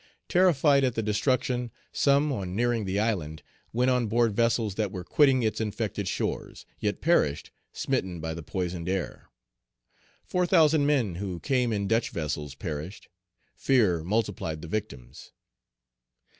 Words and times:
Terrified 0.27 0.83
at 0.83 0.95
the 0.95 1.03
destruction, 1.03 1.69
some, 1.91 2.31
on 2.33 2.55
nearing 2.55 2.85
the 2.85 2.97
island, 2.99 3.43
went 3.71 3.91
on 3.91 4.07
board 4.07 4.35
vessels 4.35 4.73
that 4.73 4.91
were 4.91 5.03
quitting 5.03 5.43
its 5.43 5.61
infected 5.61 6.07
shores, 6.07 6.65
yet 6.79 7.01
perished, 7.01 7.51
smitten 7.71 8.19
by 8.19 8.33
the 8.33 8.41
poisoned 8.41 8.89
air. 8.89 9.29
Four 10.23 10.47
thousand 10.47 10.87
men 10.87 11.17
who 11.21 11.39
came 11.39 11.71
in 11.71 11.87
Dutch 11.87 12.09
vessels 12.09 12.55
perished. 12.55 13.09
Fear 13.53 14.03
multiplied 14.03 14.63
the 14.63 14.67
victims. 14.67 15.33